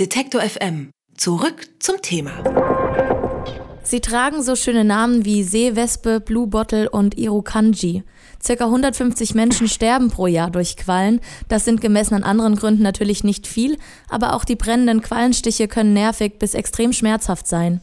[0.00, 0.90] Detektor FM.
[1.16, 2.32] Zurück zum Thema.
[3.84, 8.02] Sie tragen so schöne Namen wie Seewespe, Blue Bottle und Irukanji.
[8.42, 11.20] Circa 150 Menschen sterben pro Jahr durch Quallen.
[11.46, 13.78] Das sind gemessen an anderen Gründen natürlich nicht viel,
[14.08, 17.80] aber auch die brennenden Quallenstiche können nervig bis extrem schmerzhaft sein.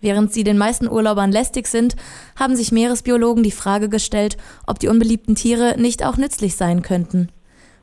[0.00, 1.96] Während sie den meisten Urlaubern lästig sind,
[2.36, 4.36] haben sich Meeresbiologen die Frage gestellt,
[4.68, 7.32] ob die unbeliebten Tiere nicht auch nützlich sein könnten.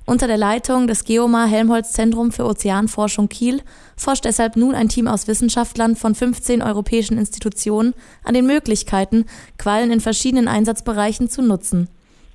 [0.07, 3.63] Unter der Leitung des Geomar Helmholtz Zentrum für Ozeanforschung Kiel
[3.97, 9.25] forscht deshalb nun ein Team aus Wissenschaftlern von 15 europäischen Institutionen an den Möglichkeiten,
[9.57, 11.89] Quallen in verschiedenen Einsatzbereichen zu nutzen.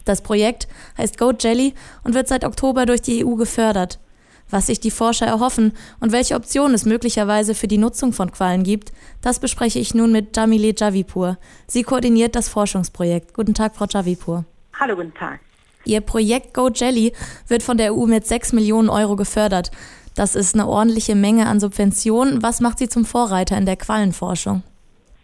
[0.05, 0.67] Das Projekt
[0.99, 4.01] heißt Goat Jelly und wird seit Oktober durch die EU gefördert.
[4.49, 8.65] Was sich die Forscher erhoffen und welche Optionen es möglicherweise für die Nutzung von Quallen
[8.65, 8.91] gibt,
[9.23, 11.39] das bespreche ich nun mit Jamile Javipur.
[11.69, 13.33] Sie koordiniert das Forschungsprojekt.
[13.33, 14.45] Guten Tag, Frau Javipur.
[14.81, 15.39] Hallo, guten Tag.
[15.85, 17.13] Ihr Projekt Go Jelly
[17.49, 19.71] wird von der EU mit 6 Millionen Euro gefördert.
[20.15, 22.43] Das ist eine ordentliche Menge an Subventionen.
[22.43, 24.63] Was macht Sie zum Vorreiter in der Quallenforschung?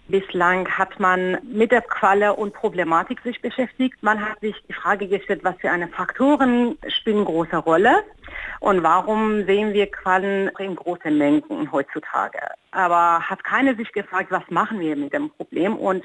[0.09, 4.01] Bislang hat man mit der Qualle und Problematik sich beschäftigt.
[4.03, 8.05] Man hat sich die Frage gestellt, was für eine Faktoren spielen große Rolle
[8.61, 12.39] und warum sehen wir Quallen in großen Mengen heutzutage.
[12.71, 15.77] Aber hat keiner sich gefragt, was machen wir mit dem Problem?
[15.77, 16.05] Und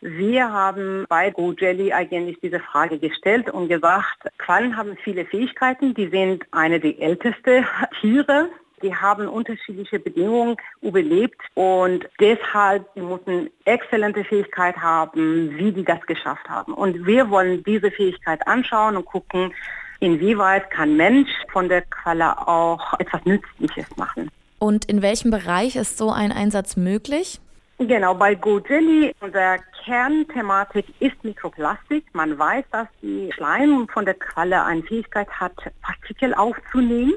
[0.00, 5.94] wir haben bei Go Jelly eigentlich diese Frage gestellt und gesagt, Quallen haben viele Fähigkeiten.
[5.94, 7.66] Die sind eine der ältesten
[8.00, 8.48] Tiere
[8.82, 16.00] die haben unterschiedliche Bedingungen überlebt und deshalb die müssen exzellente Fähigkeit haben, wie die das
[16.06, 16.72] geschafft haben.
[16.74, 19.52] Und wir wollen diese Fähigkeit anschauen und gucken,
[20.00, 24.30] inwieweit kann Mensch von der Qualle auch etwas Nützliches machen.
[24.58, 27.40] Und in welchem Bereich ist so ein Einsatz möglich?
[27.78, 32.04] Genau, bei GoJelly, unsere Kernthematik ist Mikroplastik.
[32.12, 37.14] Man weiß, dass die Schleim von der Qualle eine Fähigkeit hat, Partikel aufzunehmen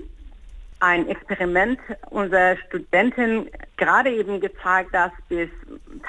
[0.83, 5.47] ein Experiment unserer Studenten gerade eben gezeigt, dass bis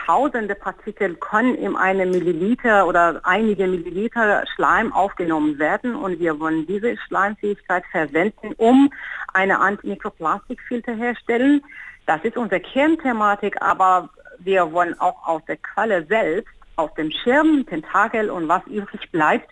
[0.05, 6.67] tausende Partikel können in einem Milliliter oder einige Milliliter Schleim aufgenommen werden und wir wollen
[6.67, 8.92] diese Schleimfähigkeit verwenden, um
[9.33, 11.63] eine Antimikroplastikfilter herstellen.
[12.07, 17.64] Das ist unsere Kernthematik, aber wir wollen auch aus der Qualle selbst, aus dem Schirm,
[17.64, 19.48] Tentakel und was übrig bleibt,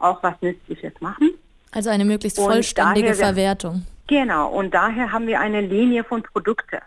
[0.00, 1.30] auch was Nützliches machen.
[1.72, 3.86] Also eine möglichst vollständige Verwertung.
[4.08, 6.78] Genau, und daher haben wir eine Linie von Produkten.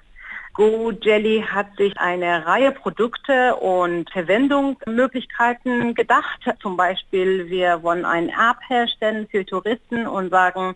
[0.53, 6.39] Go Jelly hat sich eine Reihe Produkte und Verwendungsmöglichkeiten gedacht.
[6.61, 10.75] Zum Beispiel, wir wollen eine App herstellen für Touristen und sagen,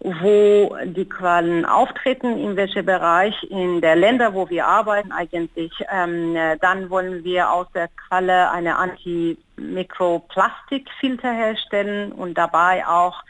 [0.00, 5.72] wo die Quallen auftreten, in welchem Bereich, in der Länder, wo wir arbeiten eigentlich.
[5.90, 13.22] Ähm, dann wollen wir aus der Qualle eine Antimikroplastikfilter herstellen und dabei auch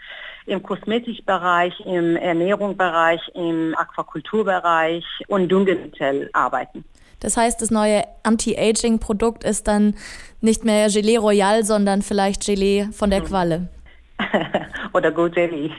[0.46, 6.84] im Kosmetikbereich, im Ernährungsbereich, im Aquakulturbereich und Düngemittel arbeiten.
[7.20, 9.94] Das heißt, das neue Anti-Aging-Produkt ist dann
[10.40, 13.26] nicht mehr Gelee Royal, sondern vielleicht Gelee von der hm.
[13.26, 13.68] Qualle.
[14.92, 15.72] Oder Go Jelly.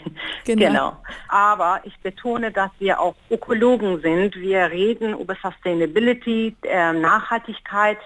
[0.46, 0.68] Genau.
[0.68, 0.98] genau.
[1.30, 4.36] Aber ich betone, dass wir auch Ökologen sind.
[4.36, 7.98] Wir reden über Sustainability, äh, Nachhaltigkeit.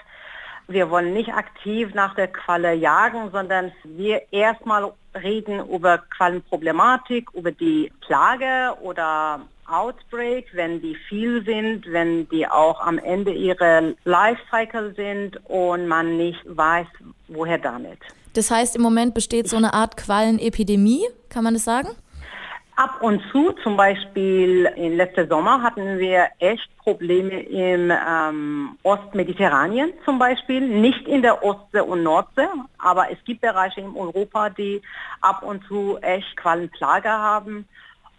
[0.68, 7.52] Wir wollen nicht aktiv nach der Qualle jagen, sondern wir erstmal reden über Quallenproblematik, über
[7.52, 14.94] die Plage oder Outbreak, wenn die viel sind, wenn die auch am Ende ihrer Lifecycle
[14.96, 16.88] sind und man nicht weiß,
[17.30, 18.00] woher damit.
[18.34, 21.90] Das heißt, im Moment besteht so eine Art Quallenepidemie, kann man das sagen?
[22.82, 29.94] Ab und zu, zum Beispiel im letzten Sommer hatten wir echt Probleme im ähm, Ostmediterranien
[30.04, 32.48] zum Beispiel, nicht in der Ostsee und Nordsee,
[32.80, 34.82] aber es gibt Bereiche in Europa, die
[35.22, 37.68] ab und zu echt Quallenplage haben.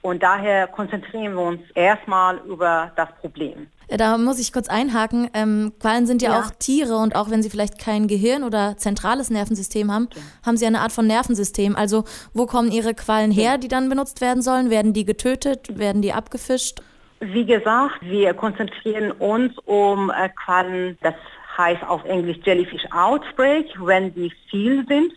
[0.01, 3.67] Und daher konzentrieren wir uns erstmal über das Problem.
[3.97, 5.29] Da muss ich kurz einhaken.
[5.35, 8.77] Ähm, Quallen sind ja, ja, auch Tiere und auch wenn sie vielleicht kein Gehirn oder
[8.77, 10.23] zentrales Nervensystem haben, ja.
[10.47, 11.77] haben sie eine Art von Nervensystem.
[11.77, 14.71] Also wo kommen ihre Quallen her, die dann benutzt werden sollen?
[14.71, 15.79] Werden die getötet?
[15.79, 16.81] Werden die abgefischt?
[17.21, 21.15] Wie gesagt, wir konzentrieren uns um äh, Quallen, das
[21.57, 25.13] heißt auf Englisch Jellyfish Outbreak, wenn sie viel sind.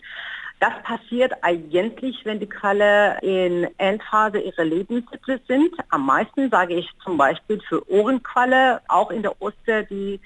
[0.59, 5.75] Das passiert eigentlich, wenn die Qualle in Endphase ihrer Lebenszyklus sind.
[5.89, 10.21] Am meisten sage ich zum Beispiel für Ohrenqualle, auch in der Ostsee, die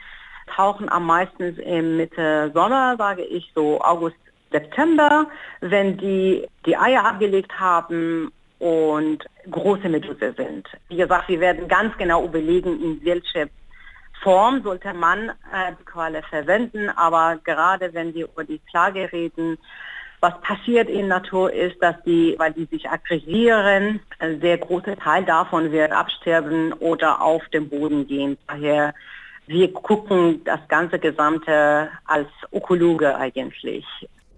[0.56, 4.18] tauchen am meisten im Mitte Sommer, sage ich so August,
[4.52, 5.28] September,
[5.62, 10.68] wenn die die Eier abgelegt haben und große Meduse sind.
[10.88, 13.50] Wie gesagt, wir werden ganz genau überlegen, in welche
[14.22, 19.58] Form sollte man äh, die Qualle verwenden, aber gerade wenn wir über die Plage reden,
[20.21, 25.24] Was passiert in Natur ist, dass die, weil die sich aggregieren, ein sehr großer Teil
[25.24, 28.38] davon wird absterben oder auf den Boden gehen.
[28.48, 28.94] Daher
[29.50, 33.83] wir gucken das ganze Gesamte als Ökologe eigentlich.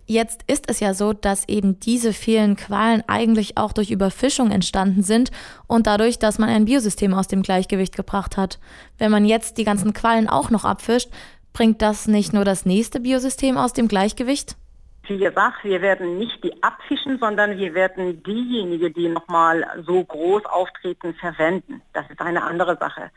[0.05, 5.03] Jetzt ist es ja so, dass eben diese vielen Qualen eigentlich auch durch Überfischung entstanden
[5.03, 5.31] sind
[5.67, 8.59] und dadurch, dass man ein Biosystem aus dem Gleichgewicht gebracht hat.
[8.97, 11.09] Wenn man jetzt die ganzen Quallen auch noch abfischt,
[11.51, 14.55] bringt das nicht nur das nächste Biosystem aus dem Gleichgewicht?
[15.03, 20.45] Wie gesagt, wir werden nicht die abfischen, sondern wir werden diejenigen, die nochmal so groß
[20.45, 21.81] auftreten, verwenden.
[21.93, 23.11] Das ist eine andere Sache.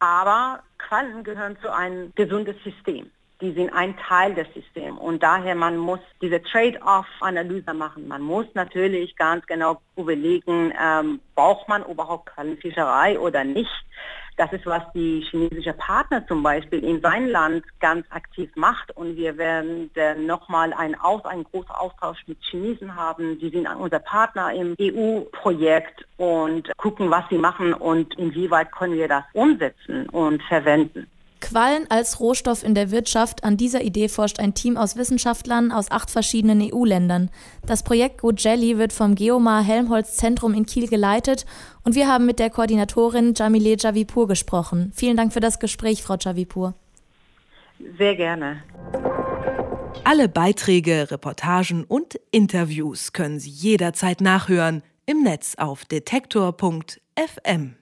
[0.00, 3.10] Aber Quallen gehören zu einem gesundes System.
[3.40, 8.06] Die sind ein Teil des Systems und daher man muss diese Trade-off-Analyse machen.
[8.06, 13.70] Man muss natürlich ganz genau überlegen, ähm, braucht man überhaupt Quallenfischerei oder nicht.
[14.40, 18.90] Das ist, was die chinesische Partner zum Beispiel in sein Land ganz aktiv macht.
[18.96, 19.90] Und wir werden
[20.24, 23.38] nochmal einen, Aus, einen großen Austausch mit Chinesen haben.
[23.38, 29.08] Sie sind unser Partner im EU-Projekt und gucken, was sie machen und inwieweit können wir
[29.08, 31.06] das umsetzen und verwenden.
[31.40, 33.44] Quallen als Rohstoff in der Wirtschaft.
[33.44, 37.30] An dieser Idee forscht ein Team aus Wissenschaftlern aus acht verschiedenen EU-Ländern.
[37.66, 41.46] Das Projekt Go Jelly wird vom Geomar Helmholtz Zentrum in Kiel geleitet
[41.84, 44.92] und wir haben mit der Koordinatorin Jamile Javipur gesprochen.
[44.94, 46.74] Vielen Dank für das Gespräch, Frau Javipur.
[47.98, 48.62] Sehr gerne.
[50.04, 57.80] Alle Beiträge, Reportagen und Interviews können Sie jederzeit nachhören im Netz auf detektor.fm.